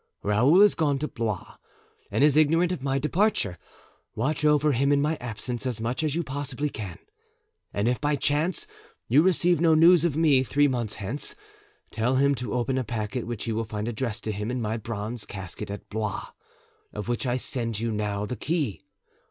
"Raoul 0.23 0.63
is 0.63 0.73
gone 0.73 0.97
to 0.97 1.07
Blois 1.07 1.57
and 2.09 2.23
is 2.23 2.35
ignorant 2.35 2.71
of 2.71 2.81
my 2.81 2.97
departure; 2.97 3.59
watch 4.15 4.43
over 4.43 4.71
him 4.71 4.91
in 4.91 4.99
my 4.99 5.15
absence 5.17 5.67
as 5.67 5.79
much 5.79 6.01
as 6.03 6.15
you 6.15 6.23
possibly 6.23 6.69
can; 6.71 6.97
and 7.71 7.87
if 7.87 8.01
by 8.01 8.15
chance 8.15 8.65
you 9.07 9.21
receive 9.21 9.61
no 9.61 9.75
news 9.75 10.03
of 10.03 10.17
me 10.17 10.41
three 10.41 10.67
months 10.67 10.95
hence, 10.95 11.35
tell 11.91 12.15
him 12.15 12.33
to 12.33 12.53
open 12.55 12.79
a 12.79 12.83
packet 12.83 13.27
which 13.27 13.43
he 13.43 13.51
will 13.51 13.63
find 13.65 13.87
addressed 13.87 14.23
to 14.23 14.31
him 14.31 14.49
in 14.49 14.59
my 14.59 14.75
bronze 14.75 15.23
casket 15.23 15.69
at 15.69 15.87
Blois, 15.89 16.29
of 16.91 17.07
which 17.07 17.27
I 17.27 17.37
send 17.37 17.79
you 17.79 17.91
now 17.91 18.25
the 18.25 18.35
key. 18.35 18.81